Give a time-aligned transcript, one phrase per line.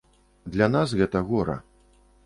[0.55, 1.61] Для нас гэта гора.